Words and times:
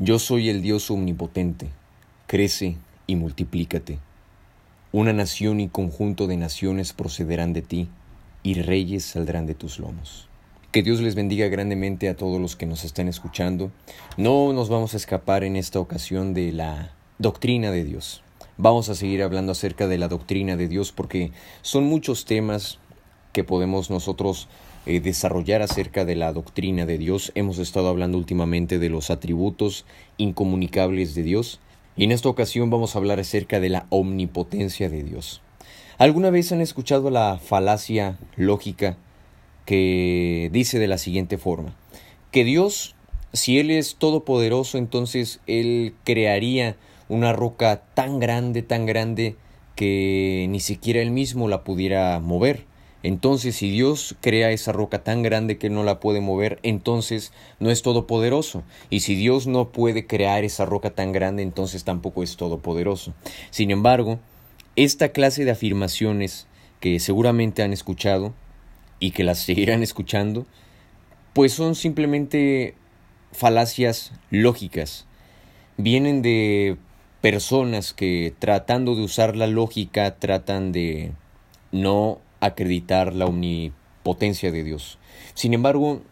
Yo 0.00 0.18
soy 0.18 0.48
el 0.48 0.60
Dios 0.60 0.90
omnipotente, 0.90 1.68
crece 2.26 2.76
y 3.06 3.14
multiplícate. 3.14 4.00
Una 4.90 5.12
nación 5.12 5.60
y 5.60 5.68
conjunto 5.68 6.26
de 6.26 6.36
naciones 6.36 6.92
procederán 6.92 7.52
de 7.52 7.62
ti, 7.62 7.88
y 8.42 8.54
reyes 8.54 9.04
saldrán 9.04 9.46
de 9.46 9.54
tus 9.54 9.78
lomos. 9.78 10.28
Que 10.72 10.82
Dios 10.82 11.00
les 11.00 11.14
bendiga 11.14 11.46
grandemente 11.46 12.08
a 12.08 12.16
todos 12.16 12.40
los 12.40 12.56
que 12.56 12.66
nos 12.66 12.82
están 12.82 13.06
escuchando. 13.06 13.70
No 14.16 14.52
nos 14.52 14.68
vamos 14.68 14.94
a 14.94 14.96
escapar 14.96 15.44
en 15.44 15.54
esta 15.54 15.78
ocasión 15.78 16.34
de 16.34 16.50
la 16.50 16.92
doctrina 17.20 17.70
de 17.70 17.84
Dios. 17.84 18.24
Vamos 18.56 18.88
a 18.88 18.96
seguir 18.96 19.22
hablando 19.22 19.52
acerca 19.52 19.86
de 19.86 19.98
la 19.98 20.08
doctrina 20.08 20.56
de 20.56 20.66
Dios 20.66 20.90
porque 20.90 21.30
son 21.62 21.84
muchos 21.84 22.24
temas 22.24 22.80
que 23.32 23.44
podemos 23.44 23.90
nosotros 23.90 24.48
eh, 24.86 25.00
desarrollar 25.00 25.62
acerca 25.62 26.04
de 26.04 26.16
la 26.16 26.32
doctrina 26.32 26.86
de 26.86 26.98
Dios. 26.98 27.32
Hemos 27.34 27.58
estado 27.58 27.88
hablando 27.88 28.18
últimamente 28.18 28.78
de 28.78 28.90
los 28.90 29.10
atributos 29.10 29.86
incomunicables 30.18 31.14
de 31.14 31.22
Dios 31.22 31.60
y 31.96 32.04
en 32.04 32.12
esta 32.12 32.28
ocasión 32.28 32.70
vamos 32.70 32.94
a 32.94 32.98
hablar 32.98 33.20
acerca 33.20 33.60
de 33.60 33.68
la 33.68 33.86
omnipotencia 33.90 34.88
de 34.88 35.02
Dios. 35.02 35.40
¿Alguna 35.96 36.30
vez 36.30 36.50
han 36.50 36.60
escuchado 36.60 37.10
la 37.10 37.38
falacia 37.38 38.18
lógica 38.36 38.96
que 39.64 40.50
dice 40.52 40.78
de 40.78 40.88
la 40.88 40.98
siguiente 40.98 41.38
forma? 41.38 41.74
Que 42.32 42.44
Dios, 42.44 42.96
si 43.32 43.58
Él 43.58 43.70
es 43.70 43.94
todopoderoso, 43.94 44.76
entonces 44.76 45.40
Él 45.46 45.94
crearía 46.02 46.76
una 47.08 47.32
roca 47.32 47.82
tan 47.94 48.18
grande, 48.18 48.62
tan 48.62 48.86
grande, 48.86 49.36
que 49.76 50.46
ni 50.48 50.60
siquiera 50.60 51.00
Él 51.00 51.10
mismo 51.10 51.48
la 51.48 51.62
pudiera 51.62 52.18
mover. 52.18 52.64
Entonces, 53.04 53.56
si 53.56 53.70
Dios 53.70 54.16
crea 54.22 54.50
esa 54.50 54.72
roca 54.72 55.04
tan 55.04 55.22
grande 55.22 55.58
que 55.58 55.68
no 55.68 55.84
la 55.84 56.00
puede 56.00 56.22
mover, 56.22 56.58
entonces 56.62 57.34
no 57.60 57.70
es 57.70 57.82
todopoderoso. 57.82 58.62
Y 58.88 59.00
si 59.00 59.14
Dios 59.14 59.46
no 59.46 59.72
puede 59.72 60.06
crear 60.06 60.42
esa 60.42 60.64
roca 60.64 60.88
tan 60.88 61.12
grande, 61.12 61.42
entonces 61.42 61.84
tampoco 61.84 62.22
es 62.22 62.38
todopoderoso. 62.38 63.12
Sin 63.50 63.70
embargo, 63.70 64.20
esta 64.74 65.10
clase 65.10 65.44
de 65.44 65.50
afirmaciones 65.50 66.46
que 66.80 66.98
seguramente 66.98 67.62
han 67.62 67.74
escuchado 67.74 68.32
y 69.00 69.10
que 69.10 69.22
las 69.22 69.38
seguirán 69.38 69.82
escuchando, 69.82 70.46
pues 71.34 71.52
son 71.52 71.74
simplemente 71.74 72.74
falacias 73.32 74.12
lógicas. 74.30 75.04
Vienen 75.76 76.22
de 76.22 76.78
personas 77.20 77.92
que 77.92 78.32
tratando 78.38 78.96
de 78.96 79.02
usar 79.02 79.36
la 79.36 79.46
lógica 79.46 80.16
tratan 80.16 80.72
de 80.72 81.12
no 81.70 82.22
acreditar 82.46 83.14
la 83.14 83.26
omnipotencia 83.26 84.50
de 84.50 84.64
Dios. 84.64 84.98
Sin 85.34 85.54
embargo, 85.54 86.02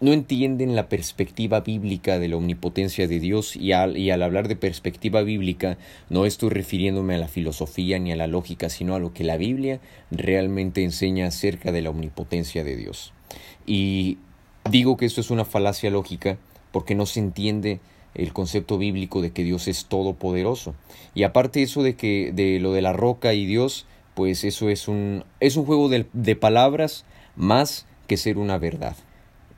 no 0.00 0.12
entienden 0.12 0.76
la 0.76 0.88
perspectiva 0.88 1.60
bíblica 1.60 2.18
de 2.18 2.28
la 2.28 2.36
omnipotencia 2.36 3.08
de 3.08 3.18
Dios 3.18 3.56
y 3.56 3.72
al, 3.72 3.96
y 3.96 4.10
al, 4.10 4.22
hablar 4.22 4.46
de 4.46 4.56
perspectiva 4.56 5.22
bíblica 5.22 5.78
no 6.10 6.26
estoy 6.26 6.50
refiriéndome 6.50 7.14
a 7.14 7.18
la 7.18 7.28
filosofía 7.28 7.98
ni 7.98 8.12
a 8.12 8.16
la 8.16 8.26
lógica, 8.26 8.68
sino 8.68 8.94
a 8.94 8.98
lo 8.98 9.14
que 9.14 9.24
la 9.24 9.38
Biblia 9.38 9.80
realmente 10.10 10.82
enseña 10.82 11.26
acerca 11.26 11.72
de 11.72 11.80
la 11.80 11.90
omnipotencia 11.90 12.62
de 12.62 12.76
Dios. 12.76 13.14
Y 13.64 14.18
digo 14.70 14.96
que 14.96 15.06
esto 15.06 15.20
es 15.20 15.30
una 15.30 15.46
falacia 15.46 15.90
lógica 15.90 16.36
porque 16.72 16.94
no 16.94 17.06
se 17.06 17.20
entiende 17.20 17.80
el 18.14 18.32
concepto 18.32 18.78
bíblico 18.78 19.22
de 19.22 19.30
que 19.30 19.44
Dios 19.44 19.68
es 19.68 19.86
todopoderoso. 19.86 20.74
Y 21.14 21.22
aparte 21.22 21.62
eso 21.62 21.82
de 21.82 21.96
que 21.96 22.32
de 22.34 22.60
lo 22.60 22.72
de 22.72 22.82
la 22.82 22.92
roca 22.92 23.34
y 23.34 23.46
Dios, 23.46 23.86
pues 24.16 24.44
eso 24.44 24.70
es 24.70 24.88
un, 24.88 25.24
es 25.40 25.58
un 25.58 25.66
juego 25.66 25.90
de, 25.90 26.06
de 26.14 26.36
palabras 26.36 27.04
más 27.36 27.84
que 28.08 28.16
ser 28.16 28.38
una 28.38 28.56
verdad. 28.56 28.96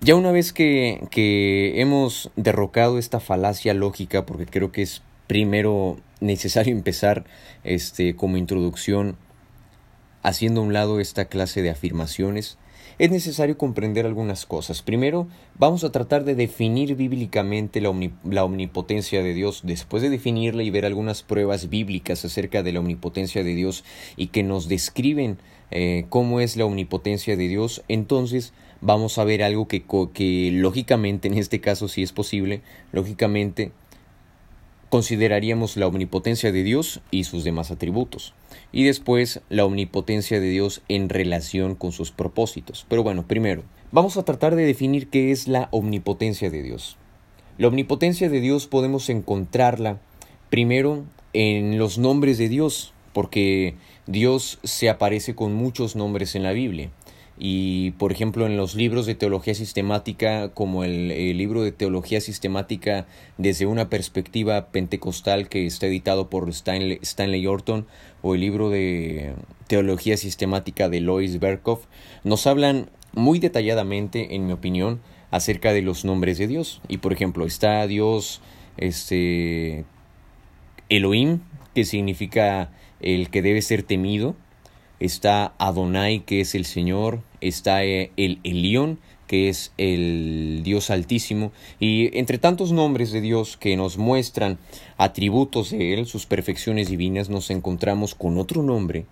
Ya 0.01 0.17
una 0.17 0.33
vez 0.33 0.53
que, 0.53 1.07
que 1.13 1.81
hemos 1.81 2.33
derrocado 2.35 2.99
esta 2.99 3.21
falacia 3.21 3.73
lógica, 3.73 4.27
porque 4.27 4.47
creo 4.47 4.73
que 4.73 4.83
es 4.83 5.03
primero 5.29 5.97
necesario 6.19 6.73
empezar 6.77 7.25
este, 7.63 8.17
como 8.17 8.37
introducción 8.37 9.17
haciendo 10.25 10.61
a 10.61 10.65
un 10.65 10.73
lado 10.73 10.99
esta 10.99 11.27
clase 11.27 11.63
de 11.63 11.71
afirmaciones, 11.71 12.59
es 12.99 13.11
necesario 13.11 13.57
comprender 13.57 14.07
algunas 14.07 14.45
cosas. 14.45 14.83
Primero, 14.83 15.29
vamos 15.57 15.85
a 15.85 15.93
tratar 15.93 16.25
de 16.25 16.35
definir 16.35 16.97
bíblicamente 16.97 17.81
la, 17.81 17.91
omnipotencia 18.45 19.23
de 19.23 19.35
Dios. 19.35 19.61
Después 19.63 20.03
de 20.03 20.11
definirla 20.11 20.63
y 20.65 20.71
ver 20.71 20.85
algunas 20.85 21.23
pruebas 21.23 21.69
bíblicas 21.69 22.25
acerca 22.25 22.63
de 22.63 22.73
la 22.73 22.81
omnipotencia 22.81 23.45
de 23.45 23.55
Dios 23.55 23.85
y 24.17 24.29
que 24.29 24.43
nos 24.43 24.69
describen 24.69 25.39
eh, 25.71 26.07
cómo 26.09 26.41
es 26.41 26.57
la 26.57 26.65
omnipotencia 26.65 27.37
de 27.37 27.47
Dios, 27.47 27.83
entonces 27.89 28.53
vamos 28.81 29.19
a 29.19 29.25
ver 29.25 29.43
algo 29.43 29.69
que, 29.69 29.85
que 30.13 30.51
lógicamente, 30.53 31.29
en 31.29 31.35
este 31.35 31.61
caso 31.61 31.89
si 31.89 32.03
es 32.03 32.13
posible, 32.13 32.63
lógicamente 32.93 33.73
consideraríamos 34.89 35.77
la 35.77 35.87
omnipotencia 35.87 36.53
de 36.53 36.63
Dios 36.63 37.01
y 37.11 37.25
sus 37.25 37.45
demás 37.45 37.71
atributos, 37.71 38.35
y 38.73 38.85
después 38.85 39.41
la 39.49 39.65
omnipotencia 39.65 40.41
de 40.41 40.49
Dios 40.49 40.83
en 40.89 41.09
relación 41.09 41.75
con 41.75 41.93
sus 41.93 42.11
propósitos. 42.11 42.87
Pero 42.89 43.03
bueno, 43.03 43.27
primero, 43.27 43.63
vamos 43.93 44.17
a 44.17 44.25
tratar 44.25 44.57
de 44.57 44.65
definir 44.65 45.09
qué 45.09 45.31
es 45.31 45.49
la 45.49 45.69
omnipotencia 45.71 46.51
de 46.51 46.63
Dios. 46.63 46.97
La 47.57 47.69
omnipotencia 47.69 48.29
de 48.29 48.41
Dios 48.41 48.67
podemos 48.67 49.09
encontrarla 49.09 50.01
primero 50.51 51.05
en 51.33 51.79
los 51.79 51.99
nombres 51.99 52.39
de 52.39 52.49
Dios, 52.49 52.93
porque 53.13 53.75
Dios 54.07 54.59
se 54.63 54.89
aparece 54.89 55.35
con 55.35 55.55
muchos 55.55 55.97
nombres 55.97 56.35
en 56.35 56.43
la 56.43 56.53
Biblia 56.53 56.91
y 57.39 57.93
por 57.93 58.11
ejemplo 58.11 58.47
en 58.47 58.57
los 58.57 58.75
libros 58.75 59.07
de 59.07 59.15
teología 59.15 59.55
sistemática 59.55 60.49
como 60.49 60.83
el, 60.83 61.09
libro 61.39 61.63
de 61.63 61.71
teología 61.71 62.21
sistemática 62.21 63.07
desde 63.37 63.67
una 63.67 63.89
perspectiva 63.89 64.71
pentecostal 64.73 65.49
que 65.49 65.65
está 65.67 65.87
editado 65.87 66.29
por 66.31 66.49
Stanley, 66.49 66.99
Stanley 67.03 67.47
Orton 67.47 67.87
o 68.23 68.35
el 68.35 68.41
libro 68.41 68.71
de 68.71 69.35
teología 69.69 70.17
sistemática 70.17 70.89
de 70.89 71.01
Lois 71.01 71.39
Berkhoff 71.39 71.87
nos 72.25 72.47
hablan 72.47 72.91
muy 73.13 73.39
detalladamente 73.39 74.35
en 74.35 74.47
mi 74.47 74.53
opinión 74.53 75.01
acerca 75.31 75.73
de 75.73 75.83
los 75.83 76.05
nombres 76.05 76.39
de 76.39 76.47
Dios. 76.47 76.81
Y 76.89 76.99
por 76.99 77.13
ejemplo 77.13 77.47
está 77.47 77.87
Dios 77.87 78.41
este 78.77 79.85
Elohim 80.89 81.41
que 81.75 81.85
significa 81.85 82.73
el 83.01 83.31
que 83.31 83.43
debe 83.43 83.63
ser 83.63 83.85
temido 83.85 84.35
está 85.01 85.55
Adonai, 85.59 86.21
que 86.21 86.41
es 86.41 86.55
el 86.55 86.65
Señor, 86.65 87.23
está 87.41 87.85
eh, 87.85 88.11
el 88.17 88.41
Elión, 88.43 88.99
que 89.27 89.49
es 89.49 89.73
el 89.77 90.63
Dios 90.65 90.91
Altísimo, 90.91 91.53
y 91.79 92.17
entre 92.19 92.39
tantos 92.39 92.73
nombres 92.73 93.13
de 93.13 93.21
Dios 93.21 93.57
que 93.57 93.77
nos 93.77 93.99
muestran 93.99 94.59
atributos 94.97 95.71
de 95.71 95.95
Él, 95.95 96.07
sus 96.07 96.27
perfecciones 96.27 96.89
divinas, 96.89 97.29
nos 97.29 97.51
encontramos 97.51 98.15
con 98.15 98.39
otro 98.39 98.63
nombre 98.63 99.07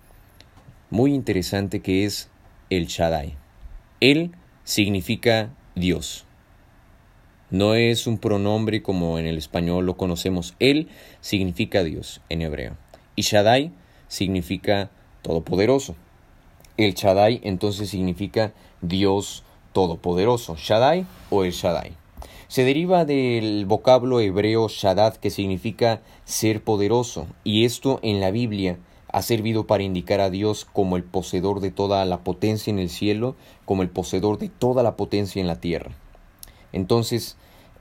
muy 0.89 1.13
interesante 1.13 1.81
que 1.81 2.05
es 2.05 2.29
el 2.69 2.87
Shaddai. 2.87 3.35
Él 3.99 4.31
significa 4.63 5.53
Dios. 5.75 6.25
No 7.49 7.75
es 7.75 8.07
un 8.07 8.17
pronombre 8.17 8.81
como 8.81 9.19
en 9.19 9.25
el 9.25 9.37
español 9.37 9.85
lo 9.85 9.97
conocemos. 9.97 10.55
Él 10.59 10.89
significa 11.21 11.83
Dios 11.83 12.21
en 12.29 12.41
hebreo. 12.41 12.77
Y 13.15 13.21
Shaddai 13.21 13.71
significa 14.07 14.91
todopoderoso. 15.27 15.95
El 16.77 16.93
Shaddai 16.93 17.41
entonces 17.43 17.89
significa 17.89 18.53
Dios 18.81 19.43
todopoderoso, 19.73 20.55
Shaddai 20.55 21.05
o 21.29 21.43
el 21.43 21.51
Shaddai. 21.51 21.91
Se 22.47 22.63
deriva 22.63 23.03
del 23.03 23.65
vocablo 23.65 24.21
hebreo 24.21 24.69
Shaddad 24.69 25.17
que 25.17 25.29
significa 25.29 26.01
ser 26.23 26.63
poderoso 26.63 27.27
y 27.43 27.65
esto 27.65 27.99
en 28.03 28.21
la 28.21 28.31
Biblia 28.31 28.77
ha 29.09 29.21
servido 29.21 29.67
para 29.67 29.83
indicar 29.83 30.21
a 30.21 30.29
Dios 30.29 30.63
como 30.63 30.95
el 30.95 31.03
poseedor 31.03 31.59
de 31.59 31.71
toda 31.71 32.05
la 32.05 32.19
potencia 32.23 32.71
en 32.71 32.79
el 32.79 32.89
cielo, 32.89 33.35
como 33.65 33.81
el 33.81 33.89
poseedor 33.89 34.37
de 34.37 34.47
toda 34.47 34.81
la 34.81 34.95
potencia 34.95 35.41
en 35.41 35.47
la 35.47 35.59
tierra. 35.59 35.91
Entonces, 36.71 37.35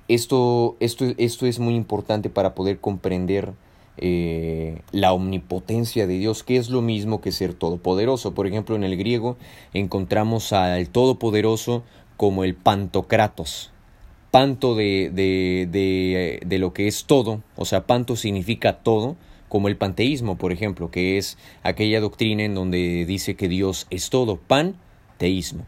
esto, 0.08 0.76
esto, 0.80 1.04
esto 1.16 1.46
es 1.46 1.60
muy 1.60 1.76
importante 1.76 2.28
para 2.28 2.56
poder 2.56 2.80
comprender 2.80 3.52
eh, 3.98 4.80
la 4.92 5.12
omnipotencia 5.12 6.06
de 6.06 6.18
Dios, 6.18 6.42
que 6.42 6.56
es 6.56 6.68
lo 6.68 6.82
mismo 6.82 7.20
que 7.20 7.32
ser 7.32 7.54
todopoderoso. 7.54 8.34
Por 8.34 8.46
ejemplo, 8.46 8.76
en 8.76 8.84
el 8.84 8.96
griego 8.96 9.36
encontramos 9.74 10.52
al 10.52 10.88
todopoderoso 10.88 11.82
como 12.16 12.44
el 12.44 12.54
pantocratos. 12.54 13.70
Panto 14.30 14.74
de, 14.74 15.10
de, 15.12 15.68
de, 15.70 16.40
de 16.44 16.58
lo 16.58 16.72
que 16.72 16.88
es 16.88 17.04
todo, 17.06 17.42
o 17.56 17.64
sea, 17.64 17.86
panto 17.86 18.16
significa 18.16 18.78
todo, 18.80 19.16
como 19.48 19.68
el 19.68 19.76
panteísmo, 19.76 20.36
por 20.36 20.52
ejemplo, 20.52 20.90
que 20.90 21.16
es 21.16 21.38
aquella 21.62 22.00
doctrina 22.00 22.42
en 22.42 22.54
donde 22.54 23.06
dice 23.06 23.36
que 23.36 23.48
Dios 23.48 23.86
es 23.90 24.10
todo, 24.10 24.36
panteísmo. 24.36 25.64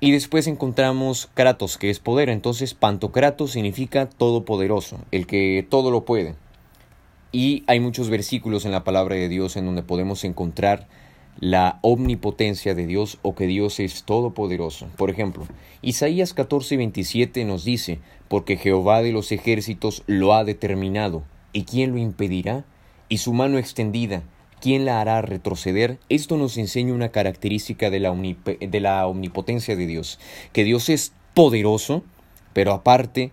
Y 0.00 0.12
después 0.12 0.46
encontramos 0.46 1.28
Kratos, 1.34 1.76
que 1.76 1.90
es 1.90 2.00
poder. 2.00 2.30
Entonces, 2.30 2.72
Pantocratos 2.72 3.52
significa 3.52 4.08
todopoderoso, 4.08 4.98
el 5.10 5.26
que 5.26 5.66
todo 5.68 5.90
lo 5.90 6.06
puede. 6.06 6.34
Y 7.32 7.62
hay 7.66 7.78
muchos 7.80 8.10
versículos 8.10 8.64
en 8.64 8.72
la 8.72 8.84
palabra 8.84 9.14
de 9.14 9.28
Dios 9.28 9.56
en 9.56 9.66
donde 9.66 9.82
podemos 9.82 10.24
encontrar 10.24 10.88
la 11.38 11.78
omnipotencia 11.82 12.74
de 12.74 12.86
Dios 12.86 13.18
o 13.22 13.34
que 13.34 13.46
Dios 13.46 13.78
es 13.80 14.02
todopoderoso. 14.02 14.88
Por 14.96 15.10
ejemplo, 15.10 15.46
Isaías 15.80 16.34
14, 16.34 16.76
27 16.76 17.44
nos 17.44 17.64
dice, 17.64 18.00
porque 18.28 18.56
Jehová 18.56 19.00
de 19.00 19.12
los 19.12 19.32
ejércitos 19.32 20.02
lo 20.06 20.34
ha 20.34 20.44
determinado. 20.44 21.22
¿Y 21.52 21.64
quién 21.64 21.92
lo 21.92 21.98
impedirá? 21.98 22.64
Y 23.08 23.18
su 23.18 23.32
mano 23.32 23.58
extendida, 23.58 24.22
¿quién 24.60 24.84
la 24.84 25.00
hará 25.00 25.22
retroceder? 25.22 25.98
Esto 26.08 26.36
nos 26.36 26.58
enseña 26.58 26.94
una 26.94 27.10
característica 27.10 27.90
de 27.90 28.00
la 28.00 29.06
omnipotencia 29.06 29.76
de 29.76 29.86
Dios, 29.86 30.18
que 30.52 30.64
Dios 30.64 30.88
es 30.88 31.12
poderoso, 31.34 32.02
pero 32.52 32.72
aparte 32.72 33.32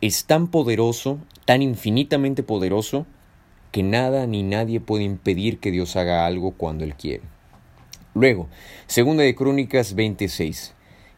es 0.00 0.24
tan 0.26 0.48
poderoso, 0.48 1.18
tan 1.46 1.62
infinitamente 1.62 2.42
poderoso, 2.42 3.06
que 3.70 3.82
nada 3.82 4.26
ni 4.26 4.42
nadie 4.42 4.80
puede 4.80 5.04
impedir 5.04 5.58
que 5.58 5.70
Dios 5.70 5.96
haga 5.96 6.26
algo 6.26 6.52
cuando 6.52 6.84
Él 6.84 6.94
quiere. 6.94 7.22
Luego, 8.14 8.48
segunda 8.86 9.22
de 9.22 9.34
Crónicas 9.34 9.94
26. 9.94 10.74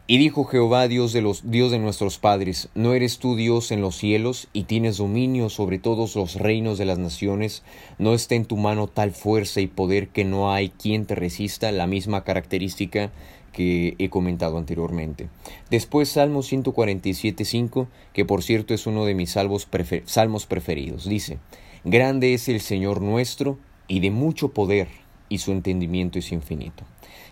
Y 0.07 0.17
dijo 0.17 0.43
Jehová, 0.43 0.89
Dios 0.89 1.13
de 1.13 1.21
los 1.21 1.49
Dios 1.49 1.71
de 1.71 1.79
nuestros 1.79 2.19
padres, 2.19 2.67
¿no 2.75 2.93
eres 2.93 3.17
tú 3.17 3.37
Dios 3.37 3.71
en 3.71 3.79
los 3.79 3.95
cielos 3.95 4.49
y 4.51 4.63
tienes 4.63 4.97
dominio 4.97 5.49
sobre 5.49 5.79
todos 5.79 6.17
los 6.17 6.35
reinos 6.35 6.77
de 6.77 6.83
las 6.83 6.97
naciones? 6.97 7.63
¿No 7.97 8.13
está 8.13 8.35
en 8.35 8.43
tu 8.43 8.57
mano 8.57 8.87
tal 8.87 9.11
fuerza 9.11 9.61
y 9.61 9.67
poder 9.67 10.09
que 10.09 10.25
no 10.25 10.51
hay 10.51 10.69
quien 10.69 11.05
te 11.05 11.15
resista? 11.15 11.71
La 11.71 11.87
misma 11.87 12.25
característica 12.25 13.09
que 13.53 13.95
he 13.99 14.09
comentado 14.09 14.57
anteriormente. 14.57 15.29
Después 15.69 16.09
Salmo 16.09 16.41
147.5, 16.41 17.87
que 18.11 18.25
por 18.25 18.43
cierto 18.43 18.73
es 18.73 18.87
uno 18.87 19.05
de 19.05 19.13
mis 19.13 19.31
salmos, 19.31 19.67
salmos 20.05 20.45
preferidos. 20.45 21.07
Dice, 21.07 21.37
Grande 21.83 22.35
es 22.35 22.47
el 22.47 22.61
Señor 22.61 23.01
nuestro 23.01 23.57
y 23.87 24.01
de 24.01 24.11
mucho 24.11 24.49
poder, 24.49 24.87
y 25.29 25.39
su 25.39 25.51
entendimiento 25.51 26.19
es 26.19 26.31
infinito. 26.31 26.83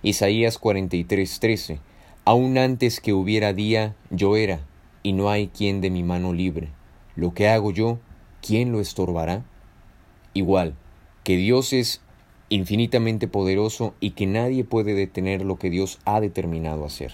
Isaías 0.01 0.59
43.13 0.59 1.79
Aún 2.25 2.57
antes 2.57 2.99
que 2.99 3.13
hubiera 3.13 3.53
día, 3.53 3.95
yo 4.09 4.37
era, 4.37 4.61
y 5.03 5.13
no 5.13 5.29
hay 5.29 5.49
quien 5.49 5.81
de 5.81 5.91
mi 5.91 6.01
mano 6.01 6.33
libre. 6.33 6.69
Lo 7.15 7.33
que 7.33 7.47
hago 7.47 7.71
yo, 7.71 7.99
¿quién 8.41 8.71
lo 8.71 8.81
estorbará? 8.81 9.45
Igual, 10.33 10.73
que 11.23 11.37
Dios 11.37 11.71
es 11.71 12.01
infinitamente 12.49 13.27
poderoso 13.27 13.93
y 13.99 14.11
que 14.11 14.25
nadie 14.25 14.63
puede 14.63 14.95
detener 14.95 15.43
lo 15.43 15.57
que 15.57 15.69
Dios 15.69 15.99
ha 16.05 16.19
determinado 16.19 16.85
hacer. 16.85 17.13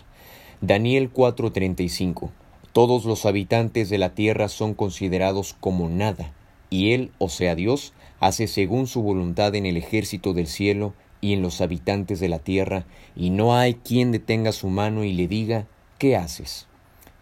Daniel 0.62 1.12
4:35 1.12 2.30
Todos 2.72 3.04
los 3.04 3.26
habitantes 3.26 3.90
de 3.90 3.98
la 3.98 4.14
tierra 4.14 4.48
son 4.48 4.74
considerados 4.74 5.56
como 5.60 5.90
nada, 5.90 6.32
y 6.70 6.94
Él, 6.94 7.12
o 7.18 7.30
sea 7.30 7.56
Dios, 7.56 7.94
hace 8.20 8.48
según 8.48 8.88
su 8.88 9.02
voluntad 9.02 9.56
en 9.56 9.66
el 9.66 9.78
ejército 9.78 10.34
del 10.34 10.48
cielo 10.48 10.94
y 11.22 11.34
en 11.34 11.42
los 11.42 11.62
habitantes 11.62 12.20
de 12.20 12.30
la 12.30 12.40
tierra, 12.40 12.86
y 13.16 13.30
no 13.30 13.56
hay 13.56 13.76
quien 13.76 14.12
detenga 14.12 14.52
su 14.52 14.70
mano 14.70 15.04
y 15.04 15.14
le 15.14 15.28
diga, 15.28 15.68
¿qué 15.98 16.16
haces? 16.16 16.68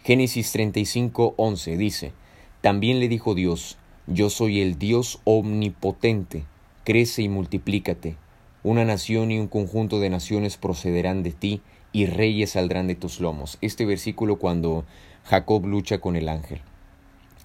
Génesis 0.02 0.52
35, 0.52 1.34
11 1.36 1.76
dice, 1.76 2.12
También 2.60 3.00
le 3.00 3.08
dijo 3.08 3.34
Dios, 3.34 3.78
Yo 4.06 4.28
soy 4.28 4.60
el 4.60 4.78
Dios 4.78 5.20
omnipotente, 5.24 6.44
crece 6.84 7.22
y 7.22 7.28
multiplícate. 7.28 8.16
Una 8.62 8.84
nación 8.84 9.30
y 9.30 9.38
un 9.38 9.48
conjunto 9.48 10.00
de 10.00 10.10
naciones 10.10 10.56
procederán 10.56 11.22
de 11.22 11.32
ti, 11.32 11.62
y 11.92 12.06
reyes 12.06 12.50
saldrán 12.50 12.88
de 12.88 12.96
tus 12.96 13.20
lomos. 13.20 13.56
Este 13.60 13.86
versículo 13.86 14.36
cuando 14.36 14.84
Jacob 15.24 15.64
lucha 15.64 16.00
con 16.00 16.16
el 16.16 16.28
ángel. 16.28 16.60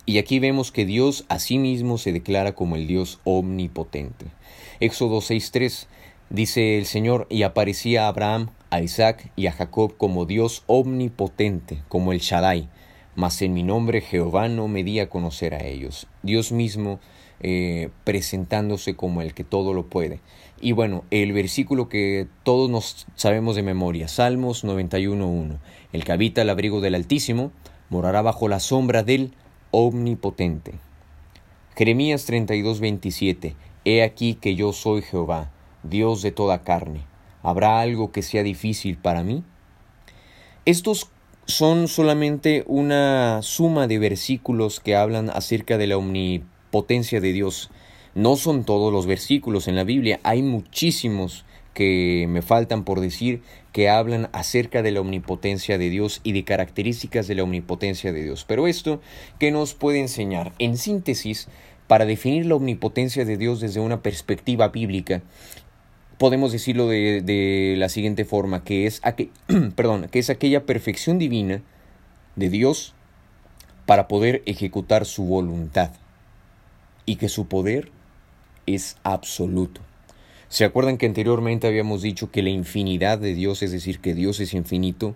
Y 0.05 0.17
aquí 0.17 0.39
vemos 0.39 0.71
que 0.71 0.85
Dios 0.85 1.25
a 1.29 1.39
sí 1.39 1.57
mismo 1.57 1.97
se 1.97 2.11
declara 2.11 2.55
como 2.55 2.75
el 2.75 2.87
Dios 2.87 3.19
omnipotente. 3.23 4.25
Éxodo 4.79 5.19
6.3 5.19 5.87
Dice 6.29 6.77
el 6.77 6.85
Señor, 6.85 7.25
y 7.31 7.41
aparecía 7.41 8.05
a 8.05 8.09
Abraham, 8.09 8.51
a 8.69 8.81
Isaac 8.81 9.31
y 9.35 9.47
a 9.47 9.51
Jacob 9.51 9.97
como 9.97 10.25
Dios 10.25 10.63
omnipotente, 10.67 11.81
como 11.87 12.11
el 12.11 12.19
Shaddai, 12.19 12.69
mas 13.15 13.41
en 13.41 13.55
mi 13.55 13.63
nombre 13.63 14.01
Jehová 14.01 14.47
no 14.47 14.67
me 14.67 14.83
di 14.83 14.99
a 14.99 15.09
conocer 15.09 15.55
a 15.55 15.65
ellos. 15.65 16.05
Dios 16.21 16.51
mismo 16.51 16.99
eh, 17.39 17.89
presentándose 18.03 18.95
como 18.95 19.23
el 19.23 19.33
que 19.33 19.43
todo 19.43 19.73
lo 19.73 19.87
puede. 19.87 20.19
Y 20.61 20.73
bueno, 20.73 21.03
el 21.09 21.33
versículo 21.33 21.89
que 21.89 22.27
todos 22.43 22.69
nos 22.69 23.07
sabemos 23.15 23.55
de 23.55 23.63
memoria, 23.63 24.07
Salmos 24.07 24.63
91.1, 24.63 25.57
el 25.93 26.03
que 26.03 26.11
habita 26.11 26.43
el 26.43 26.51
abrigo 26.51 26.79
del 26.79 26.93
Altísimo, 26.93 27.51
morará 27.89 28.21
bajo 28.21 28.47
la 28.47 28.59
sombra 28.59 29.01
del 29.01 29.33
Omnipotente. 29.71 30.73
Jeremías 31.75 32.27
32.27, 32.27 33.55
He 33.85 34.03
aquí 34.03 34.33
que 34.33 34.55
yo 34.55 34.73
soy 34.73 35.01
Jehová 35.01 35.51
Dios 35.83 36.21
de 36.21 36.31
toda 36.31 36.63
carne, 36.63 37.05
¿habrá 37.41 37.79
algo 37.79 38.11
que 38.11 38.21
sea 38.21 38.43
difícil 38.43 38.97
para 38.97 39.23
mí? 39.23 39.43
Estos 40.65 41.09
son 41.45 41.87
solamente 41.87 42.63
una 42.67 43.41
suma 43.41 43.87
de 43.87 43.97
versículos 43.97 44.79
que 44.79 44.95
hablan 44.95 45.29
acerca 45.29 45.77
de 45.77 45.87
la 45.87 45.97
omnipotencia 45.97 47.21
de 47.21 47.31
Dios. 47.31 47.71
No 48.13 48.35
son 48.35 48.65
todos 48.65 48.91
los 48.91 49.05
versículos 49.05 49.67
en 49.67 49.75
la 49.75 49.83
Biblia, 49.83 50.19
hay 50.23 50.41
muchísimos 50.41 51.45
que 51.79 52.25
me 52.27 52.41
faltan 52.41 52.83
por 52.83 52.99
decir 52.99 53.41
que 53.71 53.87
hablan 53.87 54.27
acerca 54.33 54.81
de 54.81 54.91
la 54.91 54.99
omnipotencia 54.99 55.77
de 55.77 55.89
Dios 55.89 56.19
y 56.25 56.33
de 56.33 56.43
características 56.43 57.25
de 57.29 57.35
la 57.35 57.43
omnipotencia 57.43 58.11
de 58.11 58.21
Dios. 58.21 58.43
Pero 58.45 58.67
esto, 58.67 58.99
¿qué 59.39 59.49
nos 59.49 59.75
puede 59.75 60.01
enseñar? 60.01 60.51
En 60.59 60.75
síntesis, 60.75 61.47
para 61.87 62.03
definir 62.03 62.47
la 62.47 62.55
omnipotencia 62.55 63.23
de 63.23 63.37
Dios 63.37 63.61
desde 63.61 63.79
una 63.79 64.01
perspectiva 64.01 64.67
bíblica, 64.67 65.21
podemos 66.17 66.51
decirlo 66.51 66.85
de, 66.89 67.75
la 67.77 67.87
siguiente 67.87 68.25
forma, 68.25 68.65
que 68.65 68.85
es, 68.85 69.01
perdón, 69.77 70.09
que 70.11 70.19
es 70.19 70.29
aquella 70.29 70.65
perfección 70.65 71.17
divina 71.17 71.61
de 72.35 72.49
Dios 72.49 72.93
para 73.85 74.09
poder 74.09 74.43
ejecutar 74.45 75.05
su 75.05 75.23
voluntad 75.23 75.91
y 77.05 77.15
que 77.15 77.29
su 77.29 77.47
poder 77.47 77.89
es 78.65 78.97
absoluto. 79.03 79.79
¿Se 80.49 80.65
acuerdan 80.65 80.97
que 80.97 81.05
anteriormente 81.05 81.67
habíamos 81.67 82.01
dicho 82.01 82.31
que 82.31 82.41
la 82.41 82.49
infinidad 82.49 83.19
de 83.19 83.35
Dios, 83.35 83.61
es 83.61 83.71
decir, 83.71 83.99
que 83.99 84.15
Dios 84.15 84.39
es 84.39 84.55
infinito, 84.55 85.15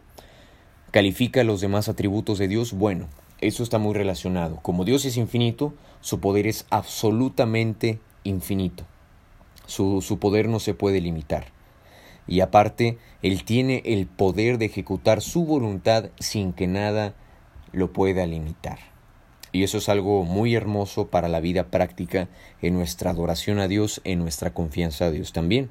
califica 0.91 1.43
los 1.43 1.59
demás 1.59 1.89
atributos 1.89 2.37
de 2.37 2.47
Dios? 2.47 2.73
Bueno, 2.73 3.07
eso 3.41 3.63
está 3.63 3.79
muy 3.79 3.95
relacionado. 3.95 4.59
Como 4.61 4.85
Dios 4.85 5.05
es 5.05 5.17
infinito, 5.17 5.73
su 6.01 6.19
poder 6.19 6.45
es 6.45 6.67
absolutamente 6.69 7.99
infinito. 8.23 8.85
Su, 9.65 10.17
poder 10.21 10.47
no 10.49 10.59
se 10.59 10.75
puede 10.75 11.01
limitar. 11.01 11.47
Y 12.27 12.41
aparte, 12.41 12.99
Él 13.23 13.43
tiene 13.43 13.81
el 13.85 14.05
poder 14.05 14.59
de 14.59 14.65
ejecutar 14.65 15.21
su 15.21 15.45
voluntad 15.45 16.11
sin 16.19 16.53
que 16.53 16.67
nada 16.67 17.15
lo 17.71 17.91
pueda 17.91 18.27
limitar. 18.27 18.92
Y 19.53 19.63
eso 19.63 19.77
es 19.77 19.87
algo 19.87 20.25
muy 20.25 20.55
hermoso 20.55 21.07
para 21.07 21.29
la 21.29 21.39
vida 21.39 21.67
práctica 21.67 22.27
en 22.61 22.73
nuestra 22.73 23.11
adoración 23.11 23.59
a 23.59 23.69
Dios, 23.69 24.01
en 24.03 24.19
nuestra 24.19 24.53
confianza 24.53 25.05
a 25.05 25.11
Dios 25.11 25.31
también. 25.31 25.69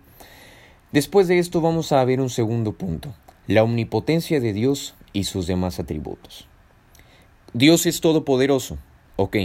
Después 0.92 1.28
de 1.28 1.38
esto 1.38 1.60
vamos 1.60 1.92
a 1.92 2.02
ver 2.04 2.20
un 2.20 2.30
segundo 2.30 2.72
punto, 2.72 3.12
la 3.46 3.64
omnipotencia 3.64 4.40
de 4.40 4.52
Dios 4.52 4.94
y 5.12 5.24
sus 5.24 5.46
demás 5.46 5.80
atributos. 5.80 6.46
Dios 7.52 7.84
es 7.84 8.00
todopoderoso, 8.00 8.78
ok. 9.16 9.36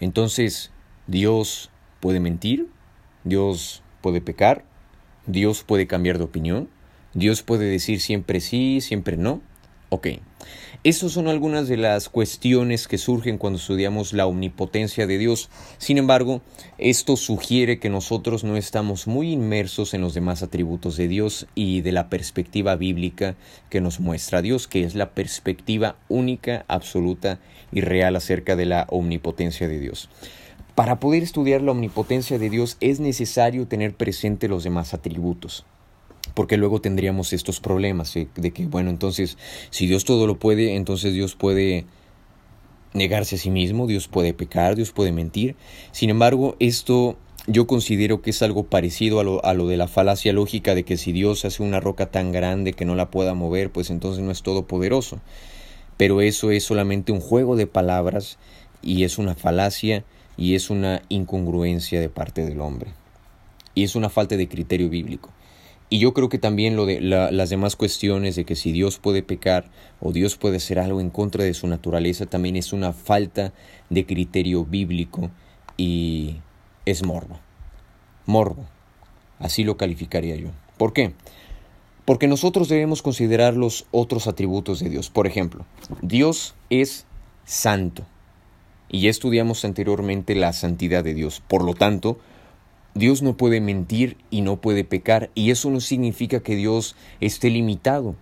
Entonces, 0.00 0.72
¿Dios 1.06 1.70
puede 2.00 2.20
mentir? 2.20 2.68
Dios 3.24 3.82
puede 4.00 4.20
pecar, 4.20 4.64
Dios 5.26 5.62
puede 5.62 5.86
cambiar 5.86 6.18
de 6.18 6.24
opinión, 6.24 6.68
Dios 7.14 7.42
puede 7.42 7.66
decir 7.66 8.00
siempre 8.00 8.40
sí, 8.40 8.80
siempre 8.80 9.16
no. 9.16 9.40
Ok, 9.92 10.06
esas 10.84 11.10
son 11.10 11.26
algunas 11.26 11.66
de 11.66 11.76
las 11.76 12.08
cuestiones 12.08 12.86
que 12.86 12.96
surgen 12.96 13.38
cuando 13.38 13.58
estudiamos 13.58 14.12
la 14.12 14.26
omnipotencia 14.26 15.08
de 15.08 15.18
Dios. 15.18 15.50
Sin 15.78 15.98
embargo, 15.98 16.42
esto 16.78 17.16
sugiere 17.16 17.80
que 17.80 17.90
nosotros 17.90 18.44
no 18.44 18.56
estamos 18.56 19.08
muy 19.08 19.32
inmersos 19.32 19.92
en 19.92 20.00
los 20.00 20.14
demás 20.14 20.44
atributos 20.44 20.96
de 20.96 21.08
Dios 21.08 21.48
y 21.56 21.80
de 21.80 21.90
la 21.90 22.08
perspectiva 22.08 22.76
bíblica 22.76 23.34
que 23.68 23.80
nos 23.80 23.98
muestra 23.98 24.42
Dios, 24.42 24.68
que 24.68 24.84
es 24.84 24.94
la 24.94 25.10
perspectiva 25.10 25.96
única, 26.08 26.64
absoluta 26.68 27.40
y 27.72 27.80
real 27.80 28.14
acerca 28.14 28.54
de 28.54 28.66
la 28.66 28.86
omnipotencia 28.90 29.66
de 29.66 29.80
Dios. 29.80 30.08
Para 30.76 31.00
poder 31.00 31.24
estudiar 31.24 31.62
la 31.62 31.72
omnipotencia 31.72 32.38
de 32.38 32.48
Dios 32.48 32.76
es 32.80 33.00
necesario 33.00 33.66
tener 33.66 33.94
presente 33.94 34.46
los 34.46 34.62
demás 34.62 34.94
atributos, 34.94 35.66
porque 36.34 36.56
luego 36.56 36.80
tendríamos 36.80 37.32
estos 37.32 37.60
problemas 37.60 38.14
de 38.14 38.50
que, 38.52 38.66
bueno, 38.66 38.90
entonces, 38.90 39.38
si 39.70 39.86
Dios 39.86 40.04
todo 40.04 40.26
lo 40.26 40.38
puede, 40.38 40.76
entonces 40.76 41.12
Dios 41.14 41.34
puede 41.34 41.86
negarse 42.92 43.36
a 43.36 43.38
sí 43.38 43.50
mismo, 43.50 43.86
Dios 43.86 44.08
puede 44.08 44.34
pecar, 44.34 44.76
Dios 44.76 44.92
puede 44.92 45.12
mentir. 45.12 45.56
Sin 45.92 46.10
embargo, 46.10 46.56
esto 46.58 47.16
yo 47.46 47.66
considero 47.66 48.22
que 48.22 48.30
es 48.30 48.42
algo 48.42 48.64
parecido 48.64 49.20
a 49.20 49.24
lo, 49.24 49.44
a 49.44 49.54
lo, 49.54 49.66
de 49.66 49.76
la 49.76 49.88
falacia 49.88 50.32
lógica 50.32 50.74
de 50.74 50.84
que 50.84 50.96
si 50.96 51.12
Dios 51.12 51.44
hace 51.44 51.62
una 51.62 51.80
roca 51.80 52.10
tan 52.10 52.32
grande 52.32 52.72
que 52.72 52.84
no 52.84 52.94
la 52.94 53.10
pueda 53.10 53.34
mover, 53.34 53.70
pues 53.70 53.90
entonces 53.90 54.22
no 54.22 54.30
es 54.30 54.42
todopoderoso. 54.42 55.20
Pero 55.96 56.20
eso 56.20 56.50
es 56.50 56.64
solamente 56.64 57.12
un 57.12 57.20
juego 57.20 57.56
de 57.56 57.66
palabras 57.66 58.38
y 58.82 59.04
es 59.04 59.18
una 59.18 59.34
falacia 59.34 60.04
y 60.36 60.54
es 60.54 60.70
una 60.70 61.02
incongruencia 61.08 62.00
de 62.00 62.08
parte 62.08 62.44
del 62.44 62.60
hombre. 62.60 62.92
Y 63.74 63.84
es 63.84 63.94
una 63.94 64.08
falta 64.08 64.36
de 64.36 64.48
criterio 64.48 64.88
bíblico. 64.88 65.30
Y 65.92 65.98
yo 65.98 66.14
creo 66.14 66.28
que 66.28 66.38
también 66.38 66.76
lo 66.76 66.86
de 66.86 67.00
las 67.00 67.50
demás 67.50 67.74
cuestiones 67.74 68.36
de 68.36 68.44
que 68.44 68.54
si 68.54 68.70
Dios 68.70 68.98
puede 68.98 69.24
pecar 69.24 69.64
o 70.00 70.12
Dios 70.12 70.36
puede 70.36 70.58
hacer 70.58 70.78
algo 70.78 71.00
en 71.00 71.10
contra 71.10 71.42
de 71.42 71.52
su 71.52 71.66
naturaleza 71.66 72.26
también 72.26 72.54
es 72.54 72.72
una 72.72 72.92
falta 72.92 73.52
de 73.90 74.06
criterio 74.06 74.64
bíblico 74.64 75.30
y 75.76 76.36
es 76.86 77.04
morbo. 77.04 77.40
Morbo. 78.24 78.66
Así 79.40 79.64
lo 79.64 79.76
calificaría 79.76 80.36
yo. 80.36 80.50
¿Por 80.78 80.92
qué? 80.92 81.12
Porque 82.04 82.28
nosotros 82.28 82.68
debemos 82.68 83.02
considerar 83.02 83.56
los 83.56 83.86
otros 83.90 84.28
atributos 84.28 84.78
de 84.78 84.90
Dios. 84.90 85.10
Por 85.10 85.26
ejemplo, 85.26 85.66
Dios 86.02 86.54
es 86.70 87.04
santo. 87.44 88.06
Y 88.88 89.00
ya 89.00 89.10
estudiamos 89.10 89.64
anteriormente 89.64 90.36
la 90.36 90.52
santidad 90.52 91.02
de 91.02 91.14
Dios. 91.14 91.42
Por 91.48 91.64
lo 91.64 91.74
tanto, 91.74 92.18
Dios 92.94 93.22
no 93.22 93.36
puede 93.36 93.60
mentir 93.60 94.16
y 94.30 94.40
no 94.40 94.60
puede 94.60 94.84
pecar, 94.84 95.30
y 95.34 95.50
eso 95.50 95.70
no 95.70 95.80
significa 95.80 96.40
que 96.40 96.56
Dios 96.56 96.96
esté 97.20 97.50
limitado. 97.50 98.16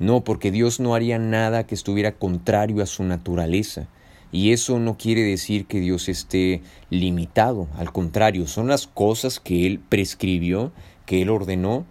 No, 0.00 0.22
porque 0.22 0.50
Dios 0.50 0.80
no 0.80 0.94
haría 0.94 1.18
nada 1.18 1.66
que 1.66 1.74
estuviera 1.74 2.12
contrario 2.12 2.82
a 2.82 2.86
su 2.86 3.04
naturaleza. 3.04 3.88
Y 4.30 4.52
eso 4.52 4.78
no 4.78 4.98
quiere 4.98 5.22
decir 5.22 5.66
que 5.66 5.80
Dios 5.80 6.08
esté 6.08 6.62
limitado, 6.90 7.66
al 7.76 7.92
contrario, 7.92 8.46
son 8.46 8.68
las 8.68 8.86
cosas 8.86 9.40
que 9.40 9.66
Él 9.66 9.80
prescribió, 9.88 10.72
que 11.06 11.22
Él 11.22 11.30
ordenó, 11.30 11.86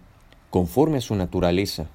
conforme 0.50 0.98
a 0.98 1.02
su 1.02 1.16
naturaleza. 1.16 1.88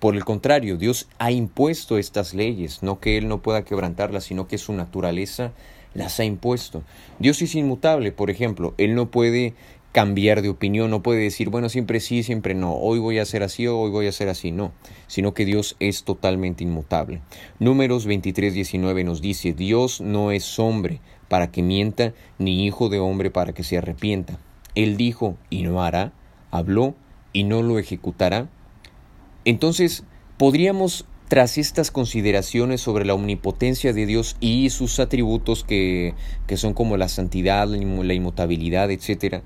Por 0.00 0.16
el 0.16 0.24
contrario, 0.24 0.76
Dios 0.78 1.08
ha 1.18 1.30
impuesto 1.30 1.96
estas 1.96 2.34
leyes, 2.34 2.82
no 2.82 2.98
que 2.98 3.16
Él 3.16 3.28
no 3.28 3.40
pueda 3.40 3.64
quebrantarlas, 3.64 4.24
sino 4.24 4.48
que 4.48 4.58
su 4.58 4.72
naturaleza 4.72 5.52
las 5.94 6.18
ha 6.20 6.24
impuesto. 6.24 6.82
Dios 7.18 7.42
es 7.42 7.54
inmutable, 7.54 8.12
por 8.12 8.30
ejemplo, 8.30 8.74
Él 8.78 8.94
no 8.94 9.10
puede 9.10 9.54
cambiar 9.92 10.40
de 10.40 10.48
opinión, 10.48 10.90
no 10.90 11.02
puede 11.02 11.20
decir, 11.20 11.50
bueno, 11.50 11.68
siempre 11.68 12.00
sí, 12.00 12.22
siempre 12.22 12.54
no, 12.54 12.72
hoy 12.72 12.98
voy 12.98 13.18
a 13.18 13.22
hacer 13.22 13.42
así 13.42 13.66
hoy 13.66 13.90
voy 13.90 14.06
a 14.06 14.08
hacer 14.08 14.30
así, 14.30 14.50
no, 14.50 14.72
sino 15.06 15.34
que 15.34 15.44
Dios 15.44 15.76
es 15.80 16.04
totalmente 16.04 16.64
inmutable. 16.64 17.20
Números 17.58 18.06
23, 18.06 18.54
19 18.54 19.04
nos 19.04 19.20
dice, 19.20 19.52
Dios 19.52 20.00
no 20.00 20.30
es 20.30 20.58
hombre 20.58 21.00
para 21.28 21.50
que 21.50 21.62
mienta, 21.62 22.14
ni 22.38 22.64
hijo 22.64 22.88
de 22.88 23.00
hombre 23.00 23.30
para 23.30 23.52
que 23.52 23.64
se 23.64 23.78
arrepienta. 23.78 24.38
Él 24.74 24.96
dijo 24.96 25.36
y 25.50 25.62
no 25.62 25.82
hará, 25.82 26.12
habló 26.50 26.94
y 27.34 27.44
no 27.44 27.62
lo 27.62 27.78
ejecutará. 27.78 28.48
Entonces, 29.44 30.04
podríamos 30.38 31.04
tras 31.32 31.56
estas 31.56 31.90
consideraciones 31.90 32.82
sobre 32.82 33.06
la 33.06 33.14
omnipotencia 33.14 33.94
de 33.94 34.04
Dios 34.04 34.36
y 34.38 34.68
sus 34.68 35.00
atributos 35.00 35.64
que, 35.64 36.12
que 36.46 36.58
son 36.58 36.74
como 36.74 36.98
la 36.98 37.08
santidad, 37.08 37.66
la 37.68 38.12
inmutabilidad, 38.12 38.90
etc., 38.90 39.40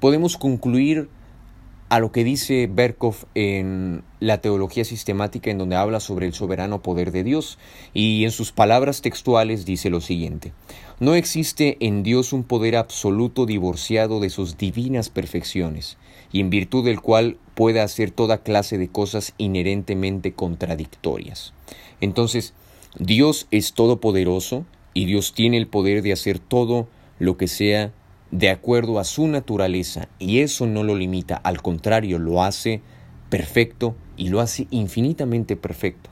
podemos 0.00 0.36
concluir 0.36 1.10
a 1.90 2.00
lo 2.00 2.10
que 2.10 2.24
dice 2.24 2.68
Berkov 2.68 3.14
en 3.36 4.02
la 4.18 4.40
teología 4.40 4.84
sistemática 4.84 5.52
en 5.52 5.58
donde 5.58 5.76
habla 5.76 6.00
sobre 6.00 6.26
el 6.26 6.32
soberano 6.32 6.82
poder 6.82 7.12
de 7.12 7.22
Dios 7.22 7.56
y 7.94 8.24
en 8.24 8.32
sus 8.32 8.50
palabras 8.50 9.00
textuales 9.00 9.64
dice 9.64 9.90
lo 9.90 10.00
siguiente, 10.00 10.52
no 10.98 11.14
existe 11.14 11.76
en 11.78 12.02
Dios 12.02 12.32
un 12.32 12.42
poder 12.42 12.74
absoluto 12.74 13.46
divorciado 13.46 14.18
de 14.18 14.28
sus 14.28 14.58
divinas 14.58 15.08
perfecciones 15.08 15.98
y 16.32 16.40
en 16.40 16.50
virtud 16.50 16.84
del 16.84 17.00
cual 17.00 17.36
puede 17.54 17.80
hacer 17.80 18.10
toda 18.10 18.42
clase 18.42 18.78
de 18.78 18.88
cosas 18.88 19.34
inherentemente 19.38 20.32
contradictorias. 20.32 21.52
Entonces, 22.00 22.54
Dios 22.98 23.46
es 23.50 23.72
todopoderoso 23.72 24.64
y 24.94 25.06
Dios 25.06 25.34
tiene 25.34 25.56
el 25.56 25.66
poder 25.66 26.02
de 26.02 26.12
hacer 26.12 26.38
todo 26.38 26.88
lo 27.18 27.36
que 27.36 27.48
sea 27.48 27.92
de 28.30 28.50
acuerdo 28.50 28.98
a 28.98 29.04
su 29.04 29.28
naturaleza 29.28 30.08
y 30.18 30.40
eso 30.40 30.66
no 30.66 30.82
lo 30.82 30.94
limita, 30.94 31.36
al 31.36 31.62
contrario, 31.62 32.18
lo 32.18 32.42
hace 32.42 32.80
perfecto 33.28 33.94
y 34.16 34.28
lo 34.28 34.40
hace 34.40 34.66
infinitamente 34.70 35.56
perfecto, 35.56 36.10